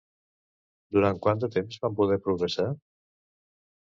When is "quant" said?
1.27-1.43